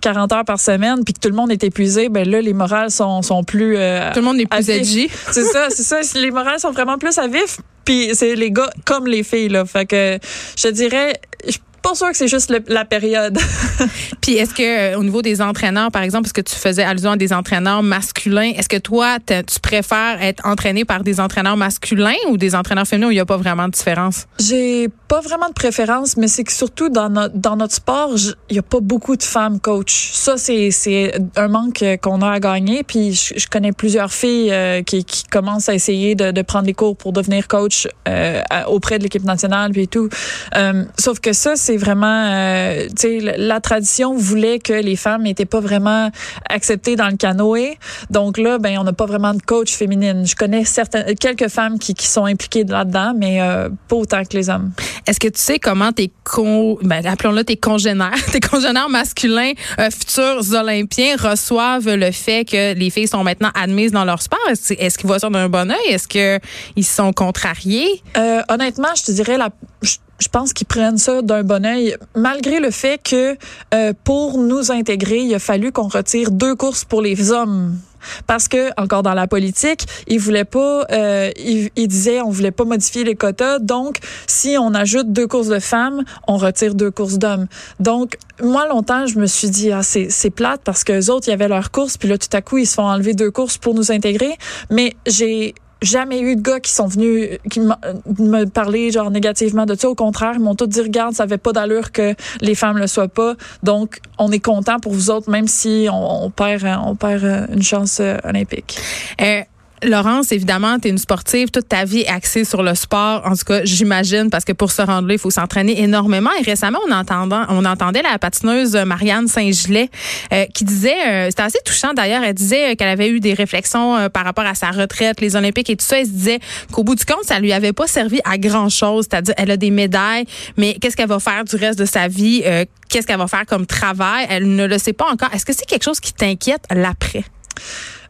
40 0.00 0.32
heures 0.32 0.44
par 0.44 0.60
semaine, 0.60 1.04
puis 1.04 1.14
que 1.14 1.20
tout 1.20 1.28
le 1.28 1.34
monde 1.34 1.50
est 1.50 1.64
épuisé, 1.64 2.08
ben 2.08 2.28
là, 2.28 2.40
les 2.40 2.52
morales 2.52 2.90
sont, 2.90 3.22
sont 3.22 3.44
plus... 3.44 3.76
Euh, 3.76 4.12
tout 4.12 4.20
le 4.20 4.26
monde 4.26 4.40
est 4.40 4.46
plus 4.46 4.68
edgy. 4.68 5.08
C'est 5.30 5.44
ça, 5.44 5.68
c'est 5.70 5.82
ça. 5.82 6.00
Les 6.18 6.30
morales 6.30 6.60
sont 6.60 6.72
vraiment 6.72 6.98
plus 6.98 7.16
à 7.18 7.26
vif. 7.26 7.58
Puis 7.84 8.10
c'est 8.14 8.34
les 8.34 8.50
gars 8.50 8.70
comme 8.84 9.06
les 9.06 9.22
filles, 9.22 9.48
là. 9.48 9.64
Fait 9.64 9.86
que 9.86 10.18
je 10.56 10.68
dirais, 10.68 11.14
je 11.46 11.56
pas 11.88 11.94
sûr 11.94 12.10
que 12.10 12.16
c'est 12.16 12.28
juste 12.28 12.50
le, 12.50 12.62
la 12.68 12.84
période. 12.84 13.38
Puis 14.20 14.36
est-ce 14.36 14.54
que 14.54 14.92
euh, 14.92 14.98
au 14.98 15.04
niveau 15.04 15.22
des 15.22 15.40
entraîneurs, 15.40 15.90
par 15.90 16.02
exemple, 16.02 16.24
parce 16.24 16.32
que 16.32 16.40
tu 16.40 16.54
faisais 16.54 16.82
allusion 16.82 17.12
à 17.12 17.16
des 17.16 17.32
entraîneurs 17.32 17.82
masculins, 17.82 18.52
est-ce 18.56 18.68
que 18.68 18.76
toi, 18.76 19.18
tu 19.26 19.60
préfères 19.60 20.20
être 20.20 20.44
entraîné 20.46 20.84
par 20.84 21.02
des 21.02 21.20
entraîneurs 21.20 21.56
masculins 21.56 22.14
ou 22.28 22.36
des 22.36 22.54
entraîneurs 22.54 22.86
féminins 22.86 23.08
où 23.08 23.10
il 23.10 23.14
n'y 23.14 23.20
a 23.20 23.26
pas 23.26 23.36
vraiment 23.36 23.66
de 23.66 23.72
différence? 23.72 24.26
J'ai 24.38 24.88
pas 25.08 25.20
vraiment 25.20 25.48
de 25.48 25.54
préférence, 25.54 26.16
mais 26.16 26.28
c'est 26.28 26.44
que 26.44 26.52
surtout 26.52 26.90
dans 26.90 27.08
notre, 27.08 27.36
dans 27.36 27.56
notre 27.56 27.74
sport, 27.74 28.10
il 28.50 28.56
y 28.56 28.58
a 28.58 28.62
pas 28.62 28.80
beaucoup 28.80 29.16
de 29.16 29.22
femmes 29.22 29.58
coach. 29.58 30.10
Ça, 30.12 30.36
c'est, 30.36 30.70
c'est 30.70 31.14
un 31.36 31.48
manque 31.48 31.82
qu'on 32.02 32.20
a 32.20 32.30
à 32.30 32.40
gagner. 32.40 32.82
Puis 32.82 33.14
je, 33.14 33.34
je 33.36 33.46
connais 33.46 33.72
plusieurs 33.72 34.12
filles 34.12 34.52
euh, 34.52 34.82
qui, 34.82 35.04
qui 35.04 35.24
commencent 35.24 35.70
à 35.70 35.74
essayer 35.74 36.14
de, 36.14 36.30
de 36.30 36.42
prendre 36.42 36.66
des 36.66 36.74
cours 36.74 36.96
pour 36.96 37.12
devenir 37.12 37.48
coach 37.48 37.88
euh, 38.06 38.42
auprès 38.66 38.98
de 38.98 39.04
l'équipe 39.04 39.24
nationale 39.24 39.72
puis 39.72 39.88
tout. 39.88 40.10
Euh, 40.54 40.84
sauf 40.98 41.20
que 41.20 41.32
ça, 41.32 41.56
c'est 41.56 41.77
vraiment, 41.78 42.26
euh, 42.26 42.86
tu 42.88 43.20
sais, 43.20 43.34
la 43.36 43.60
tradition 43.60 44.14
voulait 44.14 44.58
que 44.58 44.72
les 44.72 44.96
femmes 44.96 45.22
n'étaient 45.22 45.44
pas 45.44 45.60
vraiment 45.60 46.10
acceptées 46.48 46.96
dans 46.96 47.08
le 47.08 47.16
canoë. 47.16 47.78
Donc 48.10 48.38
là, 48.38 48.58
ben, 48.58 48.78
on 48.78 48.84
n'a 48.84 48.92
pas 48.92 49.06
vraiment 49.06 49.34
de 49.34 49.42
coach 49.42 49.72
féminine. 49.72 50.26
Je 50.26 50.34
connais 50.34 50.64
certaines, 50.64 51.14
quelques 51.14 51.48
femmes 51.48 51.78
qui, 51.78 51.94
qui 51.94 52.06
sont 52.06 52.24
impliquées 52.24 52.64
là-dedans, 52.64 53.14
mais 53.16 53.40
euh, 53.40 53.68
pas 53.88 53.96
autant 53.96 54.22
que 54.24 54.36
les 54.36 54.50
hommes. 54.50 54.72
Est-ce 55.06 55.20
que 55.20 55.28
tu 55.28 55.40
sais 55.40 55.58
comment 55.58 55.92
tes 55.92 56.12
con, 56.24 56.78
ben, 56.82 57.04
appelons-le 57.06 57.44
tes 57.44 57.56
congénères, 57.56 58.12
tes 58.32 58.40
congénères 58.40 58.88
masculins, 58.88 59.52
euh, 59.78 59.90
futurs 59.90 60.52
Olympiens 60.54 61.16
reçoivent 61.18 61.88
le 61.94 62.10
fait 62.10 62.44
que 62.44 62.74
les 62.74 62.90
filles 62.90 63.08
sont 63.08 63.24
maintenant 63.24 63.50
admises 63.54 63.92
dans 63.92 64.04
leur 64.04 64.22
sport? 64.22 64.38
Est-ce, 64.48 64.98
qu'ils 64.98 65.06
voient 65.06 65.18
ça 65.18 65.30
d'un 65.30 65.48
bon 65.48 65.70
oeil? 65.70 65.88
Est-ce 65.88 66.08
qu'ils 66.08 66.84
sont 66.84 67.12
contrariés? 67.12 68.02
Euh, 68.16 68.42
honnêtement, 68.48 68.88
je 68.96 69.04
te 69.04 69.12
dirais 69.12 69.38
la, 69.38 69.50
je, 69.82 69.96
je 70.18 70.28
pense 70.28 70.52
qu'ils 70.52 70.66
prennent 70.66 70.98
ça 70.98 71.22
d'un 71.22 71.42
bon 71.42 71.64
oeil, 71.64 71.96
malgré 72.14 72.60
le 72.60 72.70
fait 72.70 73.00
que 73.02 73.36
euh, 73.74 73.92
pour 74.04 74.38
nous 74.38 74.70
intégrer, 74.70 75.18
il 75.18 75.34
a 75.34 75.38
fallu 75.38 75.72
qu'on 75.72 75.88
retire 75.88 76.30
deux 76.30 76.54
courses 76.54 76.84
pour 76.84 77.02
les 77.02 77.30
hommes. 77.30 77.78
Parce 78.26 78.46
que 78.46 78.70
encore 78.80 79.02
dans 79.02 79.14
la 79.14 79.26
politique, 79.26 79.86
ils 80.06 80.20
voulaient 80.20 80.44
pas, 80.44 80.86
euh, 80.92 81.30
ils, 81.36 81.88
disaient 81.88 82.20
on 82.20 82.30
voulait 82.30 82.52
pas 82.52 82.64
modifier 82.64 83.04
les 83.04 83.16
quotas. 83.16 83.58
Donc, 83.58 83.98
si 84.26 84.56
on 84.58 84.72
ajoute 84.74 85.12
deux 85.12 85.26
courses 85.26 85.48
de 85.48 85.58
femmes, 85.58 86.04
on 86.28 86.36
retire 86.36 86.74
deux 86.74 86.92
courses 86.92 87.18
d'hommes. 87.18 87.46
Donc, 87.80 88.16
moi 88.40 88.68
longtemps, 88.68 89.06
je 89.06 89.18
me 89.18 89.26
suis 89.26 89.50
dit 89.50 89.72
ah 89.72 89.82
c'est 89.82 90.10
c'est 90.10 90.30
plate 90.30 90.60
parce 90.64 90.84
que 90.84 90.92
les 90.92 91.10
autres 91.10 91.26
il 91.26 91.30
y 91.30 91.34
avait 91.34 91.48
leur 91.48 91.72
course, 91.72 91.96
puis 91.96 92.08
là 92.08 92.18
tout 92.18 92.28
à 92.32 92.40
coup 92.40 92.58
ils 92.58 92.66
se 92.66 92.74
font 92.74 92.86
enlever 92.86 93.14
deux 93.14 93.32
courses 93.32 93.58
pour 93.58 93.74
nous 93.74 93.90
intégrer. 93.90 94.36
Mais 94.70 94.94
j'ai 95.06 95.54
jamais 95.82 96.20
eu 96.20 96.36
de 96.36 96.42
gars 96.42 96.60
qui 96.60 96.72
sont 96.72 96.86
venus 96.86 97.38
qui 97.50 97.60
me 97.60 98.44
parler 98.44 98.90
genre 98.90 99.10
négativement 99.10 99.66
de 99.66 99.74
ça. 99.74 99.88
Au 99.88 99.94
contraire 99.94 100.32
ils 100.34 100.40
m'ont 100.40 100.54
tous 100.54 100.66
dit 100.66 100.80
regarde 100.80 101.14
ça 101.14 101.24
avait 101.24 101.38
pas 101.38 101.52
d'allure 101.52 101.92
que 101.92 102.14
les 102.40 102.54
femmes 102.54 102.78
le 102.78 102.86
soient 102.86 103.08
pas. 103.08 103.34
Donc 103.62 104.00
on 104.18 104.30
est 104.32 104.40
content 104.40 104.78
pour 104.80 104.92
vous 104.92 105.10
autres 105.10 105.30
même 105.30 105.48
si 105.48 105.88
on, 105.90 106.24
on 106.24 106.30
perd 106.30 106.66
on 106.84 106.94
perd 106.94 107.48
une 107.52 107.62
chance 107.62 108.00
olympique. 108.24 108.78
Euh 109.20 109.42
Laurence, 109.82 110.32
évidemment, 110.32 110.78
tu 110.78 110.88
es 110.88 110.90
une 110.90 110.98
sportive, 110.98 111.50
toute 111.50 111.68
ta 111.68 111.84
vie 111.84 112.04
axée 112.06 112.44
sur 112.44 112.62
le 112.62 112.74
sport. 112.74 113.22
En 113.24 113.36
tout 113.36 113.44
cas, 113.44 113.60
j'imagine, 113.64 114.30
parce 114.30 114.44
que 114.44 114.52
pour 114.52 114.72
se 114.72 114.82
rendre 114.82 115.08
là, 115.08 115.14
il 115.14 115.18
faut 115.18 115.30
s'entraîner 115.30 115.80
énormément. 115.80 116.30
Et 116.40 116.42
récemment, 116.42 116.78
on, 116.88 117.64
entendait 117.64 118.02
la 118.02 118.18
patineuse 118.18 118.74
Marianne 118.74 119.28
Saint-Gilet 119.28 119.90
euh, 120.32 120.46
qui 120.54 120.64
disait, 120.64 120.96
euh, 121.06 121.26
c'était 121.30 121.42
assez 121.42 121.58
touchant 121.64 121.94
d'ailleurs, 121.94 122.22
elle 122.22 122.34
disait 122.34 122.76
qu'elle 122.76 122.88
avait 122.88 123.10
eu 123.10 123.20
des 123.20 123.34
réflexions 123.34 123.96
euh, 123.96 124.08
par 124.08 124.24
rapport 124.24 124.46
à 124.46 124.54
sa 124.54 124.70
retraite, 124.70 125.20
les 125.20 125.36
Olympiques 125.36 125.70
et 125.70 125.76
tout 125.76 125.84
ça. 125.84 125.98
Elle 125.98 126.06
se 126.06 126.10
disait 126.10 126.38
qu'au 126.72 126.82
bout 126.82 126.94
du 126.94 127.04
compte, 127.04 127.24
ça 127.24 127.38
lui 127.38 127.52
avait 127.52 127.72
pas 127.72 127.86
servi 127.86 128.20
à 128.24 128.38
grand-chose. 128.38 129.06
C'est-à-dire, 129.10 129.34
elle 129.36 129.50
a 129.50 129.56
des 129.56 129.70
médailles, 129.70 130.24
mais 130.56 130.74
qu'est-ce 130.74 130.96
qu'elle 130.96 131.08
va 131.08 131.20
faire 131.20 131.44
du 131.44 131.56
reste 131.56 131.78
de 131.78 131.84
sa 131.84 132.08
vie? 132.08 132.42
qu'est-ce 132.88 133.06
qu'elle 133.06 133.18
va 133.18 133.26
faire 133.26 133.44
comme 133.46 133.66
travail? 133.66 134.26
Elle 134.30 134.54
ne 134.54 134.66
le 134.66 134.78
sait 134.78 134.92
pas 134.92 135.06
encore. 135.10 135.28
Est-ce 135.34 135.44
que 135.44 135.52
c'est 135.52 135.66
quelque 135.66 135.84
chose 135.84 136.00
qui 136.00 136.12
t'inquiète 136.12 136.64
l'après? 136.70 137.24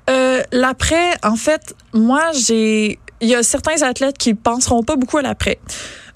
Euh, 0.09 0.43
l'après, 0.53 1.13
en 1.23 1.37
fait, 1.37 1.75
moi, 1.93 2.31
j'ai, 2.33 2.99
il 3.21 3.29
y 3.29 3.35
a 3.35 3.43
certains 3.43 3.83
athlètes 3.83 4.17
qui 4.17 4.35
penseront 4.35 4.83
pas 4.83 4.97
beaucoup 4.97 5.19
à 5.19 5.23
l'après. 5.23 5.59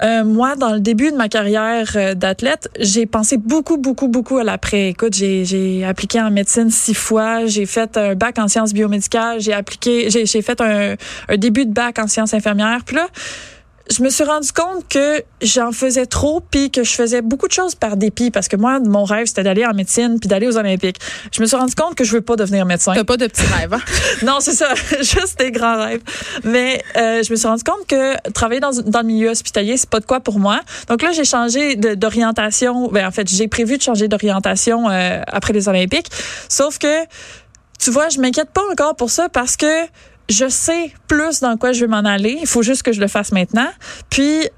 Euh, 0.03 0.25
moi, 0.25 0.57
dans 0.57 0.73
le 0.73 0.81
début 0.81 1.13
de 1.13 1.17
ma 1.17 1.29
carrière 1.29 1.93
euh, 1.95 2.15
d'athlète, 2.15 2.69
j'ai 2.79 3.07
pensé 3.07 3.37
beaucoup, 3.37 3.77
beaucoup, 3.77 4.09
beaucoup 4.09 4.39
à 4.39 4.45
l'après. 4.45 4.89
Écoute, 4.89 5.15
j'ai, 5.15 5.85
appliqué 5.85 6.21
en 6.21 6.31
médecine 6.31 6.71
six 6.71 6.95
fois, 6.95 7.47
j'ai 7.47 7.67
fait 7.67 7.97
un 7.97 8.15
bac 8.15 8.39
en 8.39 8.49
sciences 8.49 8.73
biomédicales, 8.73 9.41
j'ai 9.41 9.53
appliqué, 9.53 10.11
j'ai, 10.11 10.27
j'ai 10.27 10.43
fait 10.43 10.61
un, 10.61 10.97
un 11.29 11.37
début 11.37 11.67
de 11.67 11.73
bac 11.73 11.99
en 11.99 12.09
sciences 12.09 12.35
infirmières. 12.35 12.81
Puis 12.85 12.97
là, 12.97 13.07
je 13.93 14.03
me 14.03 14.11
suis 14.11 14.25
rendu 14.25 14.53
compte 14.53 14.89
que 14.89 15.23
j'en 15.43 15.73
faisais 15.73 16.07
trop 16.07 16.41
puis 16.41 16.71
que 16.71 16.83
je 16.83 16.93
faisais 16.93 17.21
beaucoup 17.21 17.47
de 17.47 17.53
choses 17.53 17.75
par 17.75 17.97
dépit 17.97 18.31
parce 18.31 18.49
que 18.49 18.57
moi 18.57 18.81
mon 18.81 19.05
rêve 19.05 19.27
c'était 19.27 19.43
d'aller 19.43 19.67
en 19.67 19.75
médecine 19.75 20.19
puis 20.19 20.29
d'aller 20.29 20.47
aux 20.47 20.57
olympiques. 20.57 20.99
Je 21.31 21.41
me 21.41 21.47
suis 21.47 21.57
rendu 21.57 21.75
compte 21.75 21.95
que 21.95 22.05
je 22.05 22.13
veux 22.13 22.21
pas 22.21 22.37
devenir 22.37 22.65
médecin. 22.65 22.95
T'as 22.95 23.05
pas 23.05 23.17
de 23.17 23.27
petits 23.27 23.43
rêves. 23.43 23.75
Hein? 23.75 23.81
non, 24.25 24.39
c'est 24.41 24.55
ça, 24.55 24.75
juste 25.01 25.39
des 25.39 25.51
grands 25.51 25.77
rêves. 25.85 26.03
Mais 26.45 26.83
euh, 26.97 27.23
je 27.23 27.31
me 27.31 27.37
suis 27.37 27.47
rendu 27.47 27.63
compte 27.63 27.87
que 27.87 28.31
travailler 28.31 28.61
dans, 28.61 28.73
dans 28.73 29.01
le 29.01 29.07
milieu 29.07 29.31
hospitalier, 29.31 29.77
c'est 29.77 29.91
pas 29.91 30.01
de 30.01 30.07
quoi 30.07 30.21
pour 30.21 30.39
moi. 30.39 30.61
Donc 30.89 31.03
là, 31.03 31.13
j'ai 31.13 31.25
changé 31.25 31.77
d'orientation. 31.77 32.89
Ben 32.89 33.07
en 33.07 33.11
fait, 33.11 33.29
j'ai 33.29 33.49
prévu 33.49 33.77
de 33.77 33.83
changer 33.83 34.09
d'orientation 34.09 34.89
euh, 34.89 35.21
après 35.27 35.53
les 35.53 35.69
olympiques. 35.69 36.09
Sauf 36.49 36.79
que 36.79 37.05
tu 37.79 37.91
vois, 37.91 38.09
je 38.09 38.21
m'inquiète 38.21 38.51
pas 38.51 38.63
encore 38.71 38.95
pour 38.95 39.11
ça 39.11 39.29
parce 39.29 39.57
que 39.57 39.67
je 40.33 40.49
sais 40.49 40.93
plus 41.07 41.41
dans 41.41 41.57
quoi 41.57 41.73
je 41.73 41.81
vais 41.85 41.91
m'en 41.91 41.99
aller. 41.99 42.39
Il 42.41 42.47
faut 42.47 42.63
juste 42.63 42.83
que 42.83 42.93
je 42.93 43.01
le 43.01 43.09
fasse 43.09 43.33
maintenant. 43.33 43.69
Puis, 44.11 44.49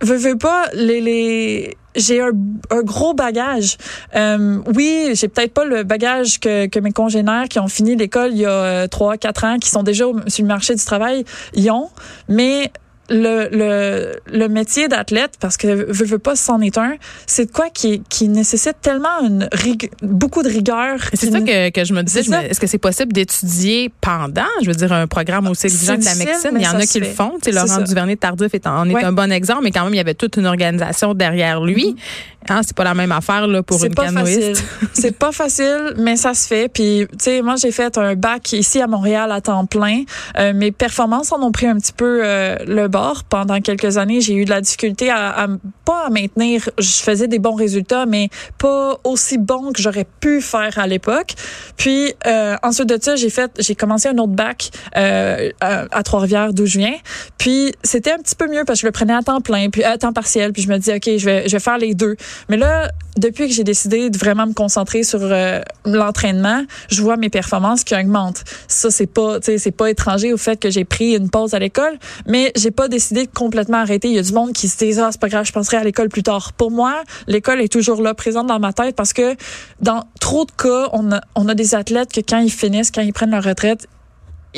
veux, 0.00 0.16
veux 0.16 0.38
pas, 0.38 0.66
les, 0.74 1.00
les 1.00 1.76
j'ai 1.96 2.20
un, 2.20 2.30
un 2.70 2.82
gros 2.82 3.14
bagage. 3.14 3.76
Euh, 4.14 4.58
oui, 4.74 5.10
j'ai 5.14 5.28
peut-être 5.28 5.52
pas 5.52 5.64
le 5.64 5.82
bagage 5.82 6.38
que, 6.38 6.66
que 6.66 6.78
mes 6.78 6.92
congénères 6.92 7.48
qui 7.48 7.58
ont 7.58 7.68
fini 7.68 7.96
l'école 7.96 8.30
il 8.32 8.38
y 8.38 8.46
a 8.46 8.86
trois, 8.88 9.16
quatre 9.16 9.44
ans, 9.44 9.58
qui 9.58 9.68
sont 9.68 9.82
déjà 9.82 10.04
sur 10.26 10.42
le 10.42 10.48
marché 10.48 10.74
du 10.74 10.84
travail, 10.84 11.24
y 11.54 11.70
ont, 11.70 11.90
mais 12.28 12.70
le, 13.10 13.48
le, 13.50 14.16
le 14.32 14.48
métier 14.48 14.88
d'athlète, 14.88 15.32
parce 15.40 15.56
que 15.56 15.66
veux, 15.66 16.04
veux 16.04 16.18
pas, 16.18 16.36
c'en 16.36 16.60
est 16.60 16.76
un, 16.78 16.96
c'est 17.26 17.46
de 17.46 17.52
quoi 17.52 17.68
qui, 17.70 18.02
qui 18.08 18.28
nécessite 18.28 18.76
tellement 18.82 19.20
une 19.22 19.48
rig 19.52 19.90
beaucoup 20.02 20.42
de 20.42 20.48
rigueur. 20.48 20.98
C'est 21.12 21.30
ça 21.30 21.40
que, 21.40 21.70
que 21.70 21.84
je 21.84 21.92
me 21.94 22.02
disais. 22.02 22.20
Est-ce 22.20 22.60
que 22.60 22.66
c'est 22.66 22.78
possible 22.78 23.12
d'étudier 23.12 23.90
pendant, 24.00 24.42
je 24.62 24.68
veux 24.68 24.74
dire, 24.74 24.92
un 24.92 25.06
programme 25.06 25.48
aussi 25.48 25.66
exigeant 25.66 25.96
que 25.96 26.04
la 26.04 26.14
médecine? 26.14 26.50
Il 26.54 26.62
y 26.62 26.68
en 26.68 26.74
a 26.74 26.86
qui 26.86 27.00
le 27.00 27.06
font. 27.06 27.32
Tu 27.42 27.50
sais, 27.50 27.52
Laurent 27.52 27.80
Duvernay-Tardif 27.80 28.54
est 28.54 28.66
en, 28.66 28.88
est 28.88 29.04
un 29.04 29.12
bon 29.12 29.32
exemple, 29.32 29.62
mais 29.64 29.70
quand 29.70 29.84
même, 29.84 29.94
il 29.94 29.98
y 29.98 30.00
avait 30.00 30.14
toute 30.14 30.36
une 30.36 30.46
organisation 30.46 31.14
derrière 31.14 31.62
lui. 31.62 31.92
Mm-hmm. 31.92 32.50
Hein, 32.50 32.60
c'est 32.64 32.76
pas 32.76 32.84
la 32.84 32.94
même 32.94 33.12
affaire 33.12 33.46
là, 33.46 33.62
pour 33.62 33.84
une 33.84 33.94
canoïste. 33.94 34.64
c'est 34.94 35.16
pas 35.16 35.32
facile, 35.32 35.94
mais 35.98 36.16
ça 36.16 36.34
se 36.34 36.46
fait. 36.46 36.68
Puis, 36.72 37.06
tu 37.10 37.16
sais, 37.18 37.42
moi, 37.42 37.56
j'ai 37.56 37.72
fait 37.72 37.98
un 37.98 38.14
bac 38.14 38.52
ici 38.52 38.80
à 38.80 38.86
Montréal 38.86 39.32
à 39.32 39.40
temps 39.40 39.66
plein. 39.66 40.04
Euh, 40.38 40.54
mes 40.54 40.72
performances 40.72 41.32
en 41.32 41.42
ont 41.42 41.52
pris 41.52 41.66
un 41.66 41.76
petit 41.76 41.92
peu 41.92 42.20
euh, 42.24 42.56
le 42.66 42.88
bord. 42.88 42.97
Pendant 43.28 43.60
quelques 43.60 43.96
années, 43.96 44.20
j'ai 44.20 44.34
eu 44.34 44.44
de 44.44 44.50
la 44.50 44.60
difficulté 44.60 45.10
à, 45.10 45.44
à, 45.44 45.46
pas 45.84 46.06
à 46.06 46.10
maintenir. 46.10 46.68
Je 46.78 46.96
faisais 47.02 47.28
des 47.28 47.38
bons 47.38 47.54
résultats, 47.54 48.06
mais 48.06 48.28
pas 48.58 48.98
aussi 49.04 49.38
bons 49.38 49.72
que 49.72 49.80
j'aurais 49.80 50.06
pu 50.20 50.40
faire 50.40 50.78
à 50.78 50.86
l'époque. 50.86 51.34
Puis, 51.76 52.14
euh, 52.26 52.56
ensuite 52.62 52.88
de 52.88 52.98
ça, 53.00 53.16
j'ai 53.16 53.30
fait, 53.30 53.50
j'ai 53.58 53.74
commencé 53.74 54.08
un 54.08 54.18
autre 54.18 54.32
bac 54.32 54.70
euh, 54.96 55.50
à, 55.60 55.84
à 55.90 56.02
Trois-Rivières, 56.02 56.52
d'où 56.52 56.66
je 56.66 56.78
viens. 56.78 56.96
Puis, 57.38 57.72
c'était 57.82 58.12
un 58.12 58.18
petit 58.18 58.34
peu 58.34 58.48
mieux 58.48 58.64
parce 58.64 58.78
que 58.78 58.82
je 58.82 58.86
le 58.86 58.92
prenais 58.92 59.14
à 59.14 59.22
temps 59.22 59.40
plein, 59.40 59.70
puis 59.70 59.84
à 59.84 59.96
temps 59.98 60.12
partiel. 60.12 60.52
Puis, 60.52 60.62
je 60.62 60.68
me 60.68 60.78
dis, 60.78 60.90
ok, 60.90 61.18
je 61.18 61.24
vais, 61.24 61.48
je 61.48 61.52
vais 61.52 61.60
faire 61.60 61.78
les 61.78 61.94
deux. 61.94 62.16
Mais 62.48 62.56
là, 62.56 62.90
depuis 63.16 63.48
que 63.48 63.54
j'ai 63.54 63.64
décidé 63.64 64.10
de 64.10 64.18
vraiment 64.18 64.46
me 64.46 64.54
concentrer 64.54 65.02
sur 65.02 65.20
euh, 65.22 65.60
l'entraînement, 65.84 66.64
je 66.90 67.02
vois 67.02 67.16
mes 67.16 67.30
performances 67.30 67.84
qui 67.84 67.94
augmentent. 67.94 68.44
Ça, 68.68 68.90
c'est 68.90 69.06
pas, 69.06 69.38
c'est 69.42 69.70
pas 69.70 69.90
étranger 69.90 70.32
au 70.32 70.36
fait 70.36 70.58
que 70.58 70.70
j'ai 70.70 70.84
pris 70.84 71.14
une 71.14 71.30
pause 71.30 71.54
à 71.54 71.58
l'école, 71.58 71.98
mais 72.26 72.52
j'ai 72.56 72.70
pas 72.70 72.87
décidé 72.88 73.26
de 73.26 73.30
complètement 73.30 73.78
arrêter. 73.78 74.08
Il 74.08 74.14
y 74.14 74.18
a 74.18 74.22
du 74.22 74.32
monde 74.32 74.52
qui 74.52 74.68
se 74.68 74.76
dit, 74.78 74.98
ah, 75.00 75.08
c'est 75.10 75.20
pas 75.20 75.28
grave, 75.28 75.46
je 75.46 75.52
penserai 75.52 75.76
à 75.76 75.84
l'école 75.84 76.08
plus 76.08 76.22
tard. 76.22 76.52
Pour 76.52 76.70
moi, 76.70 77.02
l'école 77.26 77.60
est 77.60 77.72
toujours 77.72 78.02
là, 78.02 78.14
présente 78.14 78.46
dans 78.46 78.58
ma 78.58 78.72
tête 78.72 78.96
parce 78.96 79.12
que 79.12 79.36
dans 79.80 80.04
trop 80.20 80.44
de 80.44 80.52
cas, 80.52 80.88
on 80.92 81.12
a, 81.12 81.20
on 81.34 81.48
a 81.48 81.54
des 81.54 81.74
athlètes 81.74 82.12
que 82.12 82.20
quand 82.20 82.38
ils 82.38 82.52
finissent, 82.52 82.90
quand 82.90 83.02
ils 83.02 83.12
prennent 83.12 83.30
leur 83.30 83.44
retraite, 83.44 83.88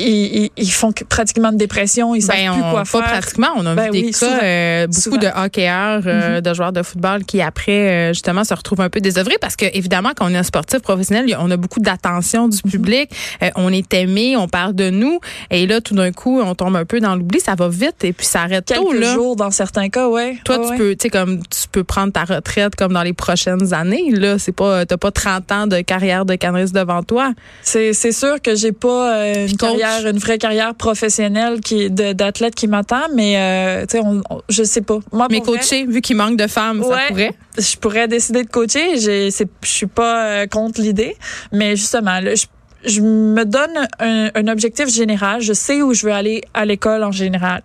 ils, 0.01 0.51
ils, 0.57 0.71
font 0.73 0.93
pratiquement 1.09 1.53
de 1.53 1.57
dépression, 1.57 2.15
ils 2.15 2.23
savent 2.23 2.37
ben, 2.37 2.53
plus 2.53 2.61
quoi 2.63 2.73
pas 2.83 2.85
faire. 2.85 3.03
pratiquement, 3.21 3.49
on 3.57 3.67
a 3.67 3.75
Ben 3.75 3.85
vu 3.85 3.91
oui, 3.93 4.03
des 4.03 4.11
cas, 4.13 4.19
souvent. 4.19 4.39
euh, 4.43 4.87
beaucoup 4.87 5.01
Souvent. 5.01 5.17
de 5.19 5.27
hockeyeurs, 5.45 6.03
euh, 6.07 6.37
Mhm. 6.37 6.41
de 6.41 6.55
joueurs 6.55 6.73
de 6.73 6.83
football 6.83 7.25
qui 7.25 7.41
après 7.43 7.73
euh, 7.73 8.09
justement 8.13 8.45
se 8.45 8.55
retrouvent 8.55 8.81
un 8.81 8.89
peu 8.91 9.01
désœuvrés 9.01 9.37
parce 9.41 9.57
que 9.57 9.67
évidemment 9.75 10.11
quand 10.17 10.27
on 10.27 10.35
est 10.35 10.37
un 10.39 10.43
sportif 10.43 10.81
professionnel, 10.81 11.37
on 11.41 11.51
a 11.51 11.57
beaucoup 11.57 11.81
d'attention 11.81 12.49
du 12.49 12.59
Mhm. 12.65 12.71
public, 12.71 13.11
euh, 13.43 13.51
on 13.57 13.73
est 13.73 13.93
aimé, 13.95 14.37
on 14.37 14.49
parle 14.49 14.75
de 14.75 14.91
nous 14.91 15.21
et 15.51 15.67
là 15.67 15.81
tout 15.81 15.95
d'un 15.95 16.13
coup 16.13 16.41
on 16.41 16.55
tombe 16.55 16.77
un 16.77 16.85
peu 16.85 17.01
dans 17.01 17.15
l'oubli, 17.17 17.41
ça 17.41 17.55
va 17.55 17.69
vite 17.69 18.05
et 18.05 18.13
puis 18.13 18.27
ça 18.27 18.43
arrête 18.43 18.65
Quelques 18.67 18.81
tôt 18.83 18.93
là. 18.93 19.15
jours 19.15 19.37
dans 19.37 19.51
certains 19.51 19.89
cas, 19.89 20.09
ouais. 20.09 20.39
Toi, 20.45 20.59
Ouais, 20.59 20.65
tu 20.65 20.71
ouais. 20.73 20.77
peux, 20.79 20.91
tu 20.97 21.03
sais, 21.03 21.11
comme 21.11 21.39
tu 21.49 21.69
peux 21.71 21.85
prendre 21.85 22.13
ta 22.13 22.25
retraite 22.25 22.75
comme 22.77 22.93
dans 22.93 23.03
les 23.03 23.13
prochaines 23.13 23.73
années. 23.75 24.11
Là, 24.13 24.39
c'est 24.39 24.53
pas, 24.53 24.85
t'as 24.87 24.97
pas 24.97 25.11
30 25.11 25.51
ans 25.53 25.67
de 25.67 25.81
carrière 25.81 26.25
de 26.25 26.35
caniste 26.35 26.75
devant 26.75 27.03
toi. 27.03 27.33
C'est 27.63 27.93
c'est 27.93 28.13
sûr 28.13 28.41
que 28.43 28.55
j'ai 28.55 28.73
pas 28.73 29.15
euh, 29.17 29.47
une 29.47 29.57
coach. 29.57 29.71
Carrière, 29.91 30.11
une 30.13 30.19
vraie 30.19 30.39
carrière 30.39 30.75
professionnelle 30.75 31.61
qui 31.61 31.91
d'athlète 31.91 32.55
qui 32.55 32.67
m'attend, 32.69 33.03
mais 33.15 33.37
euh, 33.37 33.87
tu 33.87 33.97
sais, 33.99 34.03
on, 34.05 34.23
on- 34.31 34.41
je 34.49 34.63
sais 34.63 34.81
pas. 34.83 34.99
Moi, 35.13 35.27
Mais 35.31 35.39
vrai, 35.39 35.59
coacher, 35.59 35.87
vu 35.87 36.01
qu'il 36.01 36.17
manque 36.17 36.37
de 36.37 36.47
femmes, 36.47 36.83
ça 36.83 36.89
Ouais. 36.89 37.09
pourrait? 37.09 37.31
je 37.59 37.77
pourrais 37.77 38.09
décider 38.09 38.45
de 38.45 38.49
coacher. 38.49 38.99
Je 38.99 39.31
suis 39.63 39.87
pas 39.87 40.25
euh, 40.27 40.47
contre 40.47 40.81
l'idée, 40.81 41.17
mais 41.53 41.77
justement, 41.77 42.21
là, 42.21 42.35
je, 42.35 42.47
je 42.85 43.01
me 43.01 43.45
donne 43.45 43.89
un, 43.99 44.31
un 44.35 44.49
objectif 44.49 44.89
général. 44.89 45.41
Je 45.41 45.53
sais 45.53 45.83
où 45.83 45.93
je 45.95 46.07
veux 46.07 46.13
aller 46.13 46.43
à 46.55 46.65
l'école 46.65 47.05
en 47.05 47.13
général. 47.13 47.63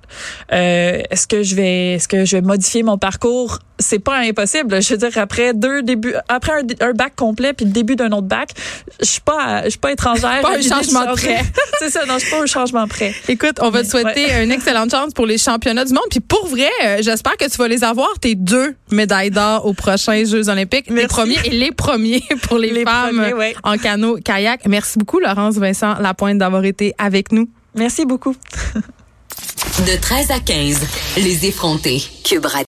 Euh, 0.51 1.01
est-ce 1.10 1.27
que 1.27 1.43
je 1.43 1.55
vais, 1.55 1.93
est-ce 1.93 2.07
que 2.07 2.25
je 2.25 2.38
vais 2.38 2.41
modifier 2.41 2.84
mon 2.84 2.98
parcours? 2.98 3.60
C'est 3.77 4.00
pas 4.00 4.17
impossible. 4.19 4.81
Je 4.81 4.93
veux 4.93 4.98
dire, 4.98 5.17
après 5.17 5.53
deux 5.53 5.81
débuts, 5.81 6.15
après 6.29 6.53
un, 6.53 6.88
un 6.88 6.93
bac 6.93 7.13
complet 7.15 7.51
puis 7.53 7.65
le 7.65 7.72
début 7.72 7.95
d'un 7.98 8.12
autre 8.12 8.27
bac, 8.27 8.51
je 9.01 9.05
suis 9.05 9.22
pas, 9.22 9.63
je 9.65 9.72
suis 9.72 9.79
pas 9.79 9.91
étrangère. 9.91 10.41
Pas 10.41 10.57
un 10.57 10.62
changement 10.75 11.13
trait. 11.13 11.41
C'est 11.79 11.89
ça. 11.89 12.05
Non, 12.05 12.15
je 12.15 12.25
suis 12.25 12.31
pas 12.31 12.41
un 12.41 12.45
changement 12.45 12.88
prêt. 12.88 13.13
Écoute, 13.27 13.57
on 13.62 13.69
va 13.69 13.84
te 13.84 13.89
souhaiter 13.89 14.27
une 14.43 14.51
excellente 14.51 14.91
chance 14.91 15.13
pour 15.13 15.25
les 15.25 15.38
championnats 15.38 15.84
du 15.86 15.93
monde. 15.93 16.05
Puis 16.10 16.22
pour 16.22 16.48
vrai, 16.48 16.69
euh, 16.86 16.98
j'espère 17.01 17.36
que 17.38 17.50
tu 17.50 17.57
vas 17.57 17.67
les 17.67 17.84
avoir, 17.84 18.17
tes 18.19 18.36
deux 18.36 18.75
médailles 18.91 19.31
d'or 19.31 19.65
aux 19.65 19.74
prochains 19.74 20.24
Jeux 20.24 20.48
olympiques. 20.50 20.88
Les 20.88 20.95
Merci. 20.95 21.07
premiers 21.07 21.39
et 21.45 21.50
les 21.50 21.72
premiers 21.72 22.24
pour 22.43 22.57
les, 22.57 22.72
Les 22.72 22.84
femmes 22.84 23.15
premiers, 23.17 23.34
ouais. 23.34 23.55
en 23.63 23.77
canot 23.77 24.17
kayak. 24.24 24.65
Merci 24.67 25.00
beaucoup, 25.05 25.19
Laurence 25.19 25.57
Vincent 25.57 26.00
Lapointe, 26.00 26.39
d'avoir 26.39 26.65
été 26.65 26.95
avec 26.97 27.31
nous. 27.31 27.47
Merci 27.75 28.05
beaucoup. 28.05 28.35
De 29.85 30.01
13 30.01 30.31
à 30.31 30.39
15, 30.39 30.79
les 31.17 31.45
effrontés. 31.45 32.01
Cube 32.24 32.45
Radio. 32.45 32.63